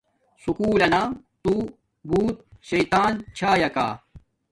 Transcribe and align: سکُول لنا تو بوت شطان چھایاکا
سکُول 0.43 0.77
لنا 0.81 1.03
تو 1.43 1.53
بوت 2.09 2.35
شطان 2.67 3.13
چھایاکا 3.37 3.87